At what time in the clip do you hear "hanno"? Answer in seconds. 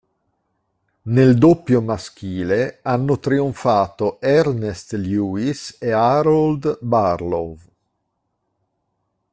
2.81-3.19